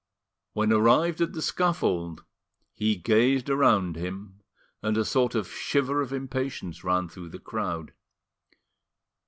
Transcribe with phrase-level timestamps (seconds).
[0.53, 2.25] When arrived at the scaffold,
[2.73, 4.39] he gazed around him,
[4.81, 7.93] and a sort of shiver of impatience ran through the crowd.